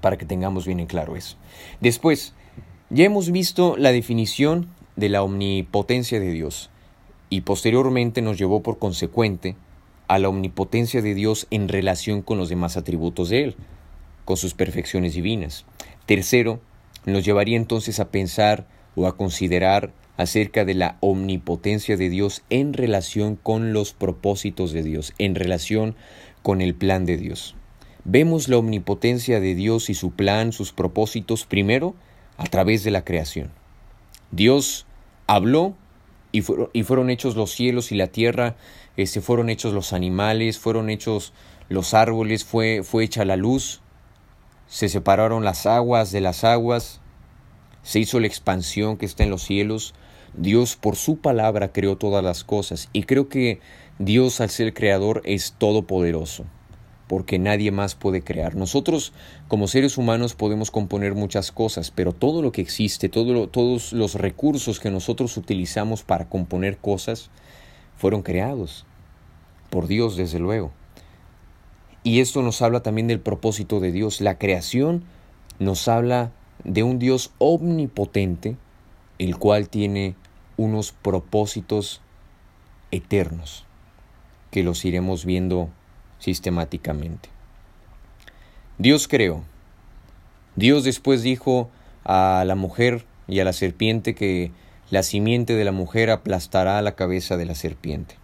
para 0.00 0.18
que 0.18 0.26
tengamos 0.26 0.66
bien 0.66 0.80
en 0.80 0.86
claro 0.86 1.16
eso. 1.16 1.36
Después, 1.80 2.34
ya 2.90 3.04
hemos 3.04 3.30
visto 3.30 3.76
la 3.76 3.92
definición 3.92 4.68
de 4.96 5.08
la 5.08 5.22
omnipotencia 5.22 6.20
de 6.20 6.32
Dios 6.32 6.70
y 7.30 7.42
posteriormente 7.42 8.22
nos 8.22 8.38
llevó 8.38 8.62
por 8.62 8.78
consecuente 8.78 9.56
a 10.10 10.18
la 10.18 10.28
omnipotencia 10.28 11.02
de 11.02 11.14
Dios 11.14 11.46
en 11.52 11.68
relación 11.68 12.22
con 12.22 12.36
los 12.36 12.48
demás 12.48 12.76
atributos 12.76 13.28
de 13.28 13.44
Él, 13.44 13.56
con 14.24 14.36
sus 14.36 14.54
perfecciones 14.54 15.14
divinas. 15.14 15.66
Tercero, 16.04 16.60
nos 17.06 17.24
llevaría 17.24 17.56
entonces 17.56 18.00
a 18.00 18.10
pensar 18.10 18.66
o 18.96 19.06
a 19.06 19.16
considerar 19.16 19.92
acerca 20.16 20.64
de 20.64 20.74
la 20.74 20.96
omnipotencia 20.98 21.96
de 21.96 22.10
Dios 22.10 22.42
en 22.50 22.72
relación 22.72 23.36
con 23.36 23.72
los 23.72 23.92
propósitos 23.92 24.72
de 24.72 24.82
Dios, 24.82 25.14
en 25.18 25.36
relación 25.36 25.94
con 26.42 26.60
el 26.60 26.74
plan 26.74 27.04
de 27.04 27.16
Dios. 27.16 27.54
Vemos 28.04 28.48
la 28.48 28.58
omnipotencia 28.58 29.38
de 29.38 29.54
Dios 29.54 29.90
y 29.90 29.94
su 29.94 30.10
plan, 30.10 30.50
sus 30.50 30.72
propósitos, 30.72 31.46
primero 31.46 31.94
a 32.36 32.46
través 32.46 32.82
de 32.82 32.90
la 32.90 33.04
creación. 33.04 33.52
Dios 34.32 34.86
habló 35.28 35.76
y, 36.32 36.42
fueron 36.42 37.10
hechos 37.10 37.36
los 37.36 37.50
cielos 37.50 37.92
y 37.92 37.96
la 37.96 38.08
tierra, 38.08 38.56
este, 39.00 39.20
fueron 39.20 39.50
hechos 39.50 39.72
los 39.72 39.92
animales, 39.92 40.58
fueron 40.58 40.90
hechos 40.90 41.32
los 41.68 41.94
árboles, 41.94 42.44
fue, 42.44 42.82
fue 42.82 43.04
hecha 43.04 43.24
la 43.24 43.36
luz, 43.36 43.80
se 44.66 44.88
separaron 44.88 45.44
las 45.44 45.66
aguas 45.66 46.12
de 46.12 46.20
las 46.20 46.44
aguas, 46.44 47.00
se 47.82 48.00
hizo 48.00 48.20
la 48.20 48.26
expansión 48.26 48.96
que 48.96 49.06
está 49.06 49.24
en 49.24 49.30
los 49.30 49.42
cielos. 49.42 49.94
Dios 50.36 50.76
por 50.76 50.96
su 50.96 51.18
palabra 51.18 51.72
creó 51.72 51.96
todas 51.96 52.22
las 52.22 52.44
cosas 52.44 52.88
y 52.92 53.02
creo 53.02 53.28
que 53.28 53.60
Dios 53.98 54.40
al 54.40 54.50
ser 54.50 54.74
creador 54.74 55.22
es 55.24 55.54
todopoderoso 55.58 56.44
porque 57.08 57.40
nadie 57.40 57.72
más 57.72 57.96
puede 57.96 58.22
crear. 58.22 58.54
Nosotros 58.54 59.12
como 59.48 59.66
seres 59.66 59.98
humanos 59.98 60.36
podemos 60.36 60.70
componer 60.70 61.14
muchas 61.16 61.50
cosas, 61.50 61.90
pero 61.90 62.12
todo 62.12 62.40
lo 62.40 62.52
que 62.52 62.60
existe, 62.60 63.08
todos 63.08 63.92
los 63.92 64.14
recursos 64.14 64.78
que 64.78 64.92
nosotros 64.92 65.36
utilizamos 65.36 66.04
para 66.04 66.28
componer 66.28 66.78
cosas, 66.78 67.30
fueron 67.96 68.22
creados 68.22 68.86
por 69.70 69.86
Dios, 69.86 70.16
desde 70.16 70.38
luego. 70.38 70.72
Y 72.02 72.20
esto 72.20 72.42
nos 72.42 72.62
habla 72.62 72.82
también 72.82 73.06
del 73.06 73.20
propósito 73.20 73.80
de 73.80 73.92
Dios. 73.92 74.20
La 74.20 74.38
creación 74.38 75.04
nos 75.58 75.88
habla 75.88 76.32
de 76.64 76.82
un 76.82 76.98
Dios 76.98 77.32
omnipotente, 77.38 78.56
el 79.18 79.36
cual 79.38 79.68
tiene 79.68 80.14
unos 80.56 80.92
propósitos 80.92 82.00
eternos, 82.90 83.64
que 84.50 84.62
los 84.62 84.84
iremos 84.84 85.24
viendo 85.24 85.68
sistemáticamente. 86.18 87.28
Dios 88.78 89.08
creó. 89.08 89.42
Dios 90.56 90.84
después 90.84 91.22
dijo 91.22 91.70
a 92.04 92.44
la 92.46 92.54
mujer 92.54 93.04
y 93.28 93.40
a 93.40 93.44
la 93.44 93.52
serpiente 93.52 94.14
que 94.14 94.52
la 94.90 95.02
simiente 95.02 95.54
de 95.54 95.64
la 95.64 95.72
mujer 95.72 96.10
aplastará 96.10 96.80
la 96.82 96.96
cabeza 96.96 97.36
de 97.36 97.46
la 97.46 97.54
serpiente. 97.54 98.19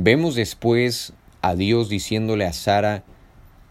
Vemos 0.00 0.36
después 0.36 1.12
a 1.42 1.56
Dios 1.56 1.88
diciéndole 1.88 2.44
a 2.46 2.52
Sara 2.52 3.02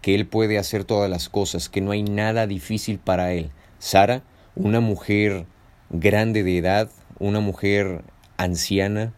que 0.02 0.14
Él 0.14 0.28
puede 0.28 0.58
hacer 0.58 0.84
todas 0.84 1.10
las 1.10 1.30
cosas, 1.30 1.70
que 1.70 1.80
no 1.80 1.92
hay 1.92 2.04
nada 2.04 2.48
difícil 2.48 3.00
para 3.00 3.32
Él. 3.32 3.50
Sara, 3.80 4.24
una 4.54 4.82
mujer 4.82 5.46
grande 5.90 6.44
de 6.44 6.58
edad, 6.58 6.92
una 7.18 7.40
mujer 7.40 8.04
anciana, 8.36 9.14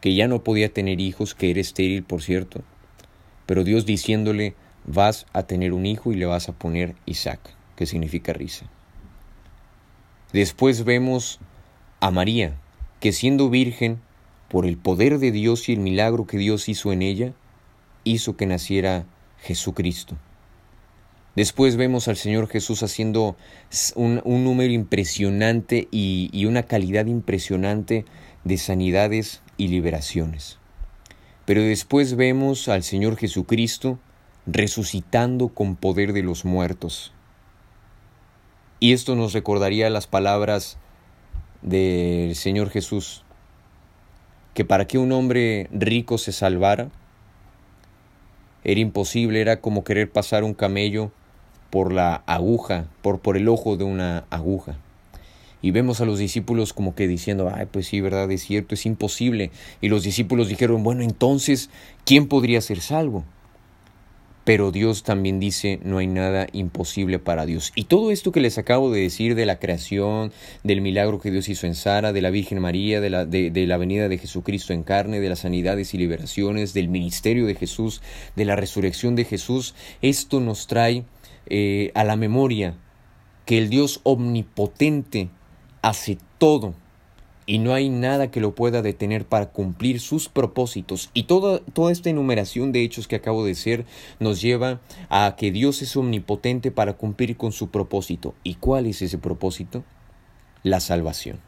que 0.00 0.14
ya 0.14 0.28
no 0.28 0.44
podía 0.44 0.72
tener 0.72 1.00
hijos, 1.00 1.34
que 1.34 1.50
era 1.50 1.60
estéril, 1.60 2.04
por 2.04 2.22
cierto, 2.22 2.62
pero 3.44 3.64
Dios 3.64 3.84
diciéndole, 3.84 4.54
vas 4.84 5.26
a 5.32 5.42
tener 5.42 5.72
un 5.72 5.86
hijo 5.86 6.12
y 6.12 6.14
le 6.14 6.26
vas 6.26 6.48
a 6.48 6.52
poner 6.52 6.94
Isaac, 7.04 7.40
que 7.74 7.84
significa 7.84 8.32
risa. 8.32 8.66
Después 10.32 10.84
vemos 10.84 11.40
a 11.98 12.12
María, 12.12 12.54
que 13.00 13.10
siendo 13.10 13.50
virgen, 13.50 14.05
por 14.48 14.66
el 14.66 14.76
poder 14.76 15.18
de 15.18 15.32
Dios 15.32 15.68
y 15.68 15.72
el 15.72 15.80
milagro 15.80 16.26
que 16.26 16.38
Dios 16.38 16.68
hizo 16.68 16.92
en 16.92 17.02
ella, 17.02 17.32
hizo 18.04 18.36
que 18.36 18.46
naciera 18.46 19.06
Jesucristo. 19.38 20.16
Después 21.36 21.76
vemos 21.76 22.08
al 22.08 22.16
Señor 22.16 22.48
Jesús 22.48 22.82
haciendo 22.82 23.36
un, 23.94 24.22
número 24.24 24.72
impresionante 24.72 25.86
y, 25.90 26.46
una 26.46 26.62
calidad 26.62 27.04
impresionante 27.04 28.06
de 28.44 28.56
sanidades 28.56 29.42
y 29.58 29.68
liberaciones. 29.68 30.58
Pero 31.44 31.60
después 31.60 32.16
vemos 32.16 32.68
al 32.68 32.82
Señor 32.82 33.16
Jesucristo 33.18 33.98
resucitando 34.46 35.48
con 35.48 35.76
poder 35.76 36.14
de 36.14 36.22
los 36.22 36.46
muertos. 36.46 37.12
Y 38.80 38.94
esto 38.94 39.14
nos 39.14 39.34
recordaría 39.34 39.90
las 39.90 40.06
palabras 40.06 40.78
del 41.60 42.34
Señor 42.34 42.70
Jesús, 42.70 43.25
que 44.56 44.64
para 44.64 44.86
que 44.86 44.96
un 44.96 45.12
hombre 45.12 45.68
rico 45.70 46.16
se 46.16 46.32
salvara, 46.32 46.88
era 48.64 48.80
imposible, 48.80 49.42
era 49.42 49.60
como 49.60 49.84
querer 49.84 50.10
pasar 50.10 50.44
un 50.44 50.54
camello 50.54 51.12
por 51.68 51.92
la 51.92 52.22
aguja, 52.24 52.86
por, 53.02 53.20
por 53.20 53.36
el 53.36 53.50
ojo 53.50 53.76
de 53.76 53.84
una 53.84 54.24
aguja. 54.30 54.78
Y 55.60 55.72
vemos 55.72 56.00
a 56.00 56.06
los 56.06 56.18
discípulos 56.18 56.72
como 56.72 56.94
que 56.94 57.06
diciendo, 57.06 57.52
ay, 57.54 57.66
pues 57.70 57.88
sí, 57.88 58.00
verdad, 58.00 58.30
es 58.30 58.44
cierto, 58.44 58.74
es 58.74 58.86
imposible. 58.86 59.50
Y 59.82 59.90
los 59.90 60.04
discípulos 60.04 60.48
dijeron, 60.48 60.82
bueno, 60.82 61.02
entonces, 61.02 61.68
¿quién 62.06 62.26
podría 62.26 62.62
ser 62.62 62.80
salvo? 62.80 63.24
Pero 64.46 64.70
Dios 64.70 65.02
también 65.02 65.40
dice, 65.40 65.80
no 65.82 65.98
hay 65.98 66.06
nada 66.06 66.46
imposible 66.52 67.18
para 67.18 67.46
Dios. 67.46 67.72
Y 67.74 67.86
todo 67.86 68.12
esto 68.12 68.30
que 68.30 68.38
les 68.38 68.58
acabo 68.58 68.92
de 68.92 69.00
decir 69.00 69.34
de 69.34 69.44
la 69.44 69.58
creación, 69.58 70.32
del 70.62 70.82
milagro 70.82 71.20
que 71.20 71.32
Dios 71.32 71.48
hizo 71.48 71.66
en 71.66 71.74
Sara, 71.74 72.12
de 72.12 72.22
la 72.22 72.30
Virgen 72.30 72.60
María, 72.60 73.00
de 73.00 73.10
la, 73.10 73.26
de, 73.26 73.66
la 73.66 73.76
venida 73.76 74.08
de 74.08 74.18
Jesucristo 74.18 74.72
en 74.72 74.84
carne, 74.84 75.18
de 75.18 75.28
las 75.28 75.40
sanidades 75.40 75.94
y 75.94 75.98
liberaciones, 75.98 76.74
del 76.74 76.86
ministerio 76.86 77.44
de 77.44 77.56
Jesús, 77.56 78.02
de 78.36 78.44
la 78.44 78.54
resurrección 78.54 79.16
de 79.16 79.24
Jesús, 79.24 79.74
esto 80.00 80.38
nos 80.38 80.68
trae 80.68 81.02
eh, 81.48 81.90
a 81.96 82.04
la 82.04 82.14
memoria 82.14 82.76
que 83.46 83.58
el 83.58 83.68
Dios 83.68 83.98
omnipotente 84.04 85.28
hace 85.82 86.18
todo 86.38 86.76
y 87.46 87.58
no 87.58 87.72
hay 87.72 87.88
nada 87.88 88.30
que 88.32 88.40
lo 88.40 88.54
pueda 88.54 88.82
detener 88.82 89.24
para 89.24 89.46
cumplir 89.46 90.00
sus 90.00 90.28
propósitos. 90.28 91.10
Y 91.14 91.24
toda, 91.24 91.60
toda 91.60 91.92
esta 91.92 92.10
enumeración 92.10 92.72
de 92.72 92.82
hechos 92.82 93.06
que 93.06 93.16
acabo 93.16 93.44
de 93.44 93.50
decir 93.50 93.86
nos 94.18 94.40
lleva 94.40 94.80
a 95.08 95.36
que 95.38 95.52
Dios 95.52 95.80
es 95.80 95.96
omnipotente 95.96 96.72
para 96.72 96.94
cumplir 96.94 97.36
con 97.36 97.52
su 97.52 97.70
propósito. 97.70 98.34
¿Y 98.42 98.56
cuál 98.56 98.86
es 98.86 99.00
ese 99.00 99.18
propósito? 99.18 99.84
La 100.64 100.80
salvación. 100.80 101.38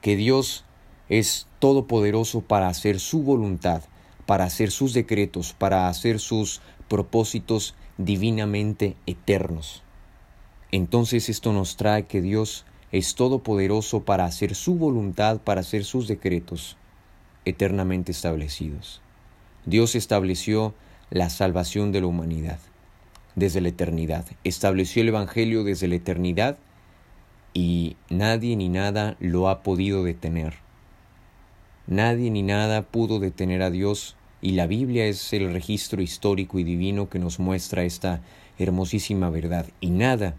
Que 0.00 0.16
Dios 0.16 0.64
es 1.10 1.46
todopoderoso 1.58 2.40
para 2.40 2.68
hacer 2.68 2.98
su 2.98 3.22
voluntad, 3.22 3.82
para 4.24 4.44
hacer 4.44 4.70
sus 4.70 4.94
decretos, 4.94 5.52
para 5.52 5.88
hacer 5.88 6.18
sus 6.18 6.62
propósitos 6.88 7.74
divinamente 7.98 8.96
eternos. 9.06 9.82
Entonces 10.72 11.28
esto 11.28 11.52
nos 11.52 11.76
trae 11.76 12.06
que 12.06 12.20
Dios 12.20 12.64
es 12.92 13.14
todopoderoso 13.14 14.04
para 14.04 14.24
hacer 14.24 14.54
su 14.54 14.76
voluntad, 14.76 15.40
para 15.40 15.60
hacer 15.60 15.84
sus 15.84 16.08
decretos 16.08 16.76
eternamente 17.44 18.12
establecidos. 18.12 19.00
Dios 19.64 19.94
estableció 19.94 20.74
la 21.10 21.30
salvación 21.30 21.92
de 21.92 22.00
la 22.00 22.06
humanidad 22.06 22.58
desde 23.34 23.60
la 23.60 23.68
eternidad, 23.68 24.24
estableció 24.44 25.02
el 25.02 25.08
Evangelio 25.08 25.62
desde 25.62 25.88
la 25.88 25.96
eternidad 25.96 26.58
y 27.52 27.96
nadie 28.08 28.56
ni 28.56 28.68
nada 28.68 29.16
lo 29.20 29.48
ha 29.48 29.62
podido 29.62 30.04
detener. 30.04 30.54
Nadie 31.86 32.30
ni 32.30 32.42
nada 32.42 32.82
pudo 32.82 33.20
detener 33.20 33.62
a 33.62 33.70
Dios 33.70 34.16
y 34.40 34.52
la 34.52 34.66
Biblia 34.66 35.06
es 35.06 35.32
el 35.32 35.52
registro 35.52 36.02
histórico 36.02 36.58
y 36.58 36.64
divino 36.64 37.08
que 37.08 37.18
nos 37.18 37.38
muestra 37.38 37.84
esta 37.84 38.20
hermosísima 38.58 39.30
verdad 39.30 39.66
y 39.80 39.90
nada 39.90 40.34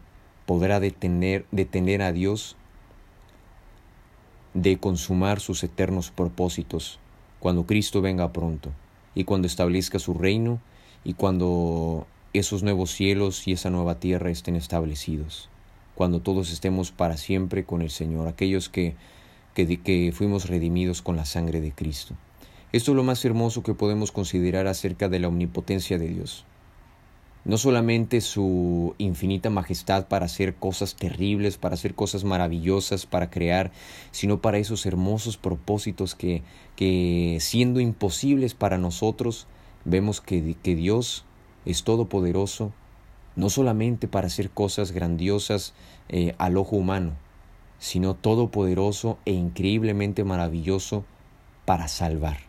podrá 0.47 0.79
detener, 0.79 1.45
detener 1.51 2.01
a 2.01 2.13
Dios 2.13 2.55
de 4.55 4.77
consumar 4.77 5.39
sus 5.41 5.63
eternos 5.63 6.09
propósitos 6.09 6.99
cuando 7.39 7.67
Cristo 7.67 8.01
venga 8.01 8.33
pronto 8.33 8.71
y 9.13 9.25
cuando 9.25 9.45
establezca 9.45 9.99
su 9.99 10.15
reino 10.15 10.59
y 11.03 11.13
cuando 11.13 12.07
esos 12.33 12.63
nuevos 12.63 12.91
cielos 12.91 13.47
y 13.47 13.51
esa 13.51 13.69
nueva 13.69 13.99
tierra 13.99 14.31
estén 14.31 14.55
establecidos, 14.55 15.49
cuando 15.95 16.21
todos 16.21 16.51
estemos 16.51 16.91
para 16.91 17.17
siempre 17.17 17.65
con 17.65 17.81
el 17.81 17.89
Señor, 17.89 18.27
aquellos 18.27 18.69
que, 18.69 18.95
que, 19.53 19.81
que 19.81 20.11
fuimos 20.13 20.47
redimidos 20.47 21.01
con 21.01 21.17
la 21.17 21.25
sangre 21.25 21.59
de 21.59 21.73
Cristo. 21.73 22.15
Esto 22.71 22.91
es 22.91 22.95
lo 22.95 23.03
más 23.03 23.23
hermoso 23.25 23.63
que 23.63 23.73
podemos 23.73 24.13
considerar 24.13 24.67
acerca 24.67 25.09
de 25.09 25.19
la 25.19 25.27
omnipotencia 25.27 25.97
de 25.97 26.07
Dios 26.07 26.45
no 27.47 27.57
solamente 27.57 28.19
su 28.19 28.93
infinita 28.97 29.49
majestad 29.49 30.09
para 30.09 30.25
hacer 30.25 30.55
cosas 30.55 30.95
terribles, 30.95 31.57
para 31.57 31.75
hacer 31.75 31.95
cosas 31.95 32.25
maravillosas, 32.25 33.05
para 33.05 33.29
crear, 33.29 33.71
sino 34.11 34.41
para 34.41 34.57
esos 34.57 34.85
hermosos 34.85 35.37
propósitos 35.37 36.13
que, 36.13 36.43
que 36.75 37.37
siendo 37.39 37.79
imposibles 37.79 38.53
para 38.53 38.77
nosotros, 38.77 39.47
vemos 39.85 40.19
que, 40.19 40.57
que 40.61 40.75
Dios 40.75 41.23
es 41.63 41.85
todopoderoso, 41.85 42.73
no 43.37 43.49
solamente 43.49 44.09
para 44.09 44.27
hacer 44.27 44.49
cosas 44.49 44.91
grandiosas 44.91 45.73
eh, 46.09 46.35
al 46.39 46.57
ojo 46.57 46.75
humano, 46.75 47.13
sino 47.79 48.13
todopoderoso 48.13 49.19
e 49.23 49.31
increíblemente 49.31 50.25
maravilloso 50.25 51.05
para 51.63 51.87
salvar. 51.87 52.39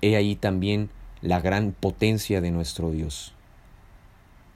He 0.00 0.16
ahí 0.16 0.36
también 0.36 0.88
la 1.20 1.42
gran 1.42 1.72
potencia 1.78 2.40
de 2.40 2.50
nuestro 2.50 2.92
Dios 2.92 3.34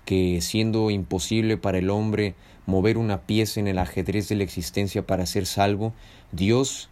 que 0.04 0.40
siendo 0.40 0.90
imposible 0.90 1.56
para 1.56 1.78
el 1.78 1.90
hombre 1.90 2.34
mover 2.66 2.98
una 2.98 3.22
pieza 3.22 3.60
en 3.60 3.68
el 3.68 3.78
ajedrez 3.78 4.28
de 4.28 4.36
la 4.36 4.44
existencia 4.44 5.06
para 5.06 5.26
ser 5.26 5.46
salvo, 5.46 5.92
Dios 6.32 6.88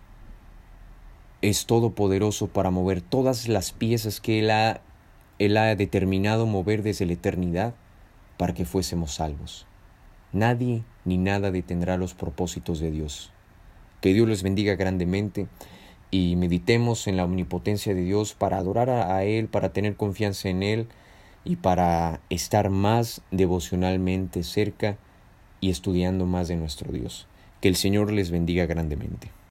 es 1.40 1.66
todopoderoso 1.66 2.46
para 2.48 2.70
mover 2.70 3.01
todas 3.01 3.48
las 3.48 3.72
piezas 3.72 4.20
que 4.20 4.38
Él 4.38 4.51
ha, 4.51 4.81
Él 5.38 5.57
ha 5.57 5.75
determinado 5.75 6.46
mover 6.46 6.83
desde 6.83 7.07
la 7.07 7.14
eternidad 7.14 7.75
para 8.37 8.55
que 8.55 8.64
fuésemos 8.64 9.14
salvos. 9.14 9.66
Nadie 10.33 10.85
ni 11.05 11.18
nada 11.18 11.51
detendrá 11.51 11.96
los 11.96 12.14
propósitos 12.14 12.81
de 12.81 12.90
Dios. 12.90 13.33
Que 14.01 14.14
Dios 14.14 14.29
les 14.29 14.42
bendiga 14.42 14.77
grandemente 14.77 15.46
y 16.11 16.37
meditemos 16.37 17.07
en 17.07 17.16
la 17.16 17.25
omnipotencia 17.25 17.94
de 17.94 18.03
Dios 18.03 18.35
para 18.35 18.59
adorar 18.59 18.90
a 18.90 19.25
Él, 19.25 19.48
para 19.48 19.72
tener 19.72 19.96
confianza 19.96 20.48
en 20.48 20.62
Él, 20.62 20.88
y 21.44 21.57
para 21.57 22.20
estar 22.31 22.70
más 22.70 23.20
devocionalmente 23.33 24.44
cerca 24.44 24.96
y 25.61 25.70
estudiando 25.70 26.24
más 26.24 26.48
de 26.48 26.57
nuestro 26.57 26.92
Dios. 26.92 27.26
Que 27.61 27.68
el 27.68 27.76
Señor 27.76 28.12
les 28.12 28.31
bendiga 28.31 28.66
grandemente. 28.66 29.33